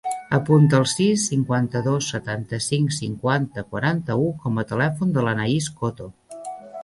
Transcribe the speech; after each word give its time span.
Apunta 0.35 0.77
el 0.83 0.85
sis, 0.91 1.25
cinquanta-dos, 1.31 2.07
setanta-cinc, 2.13 2.95
cinquanta, 2.97 3.65
quaranta-u 3.75 4.25
com 4.45 4.57
a 4.63 4.67
telèfon 4.71 5.11
de 5.19 5.27
l'Anaïs 5.27 5.69
Coto. 5.83 6.09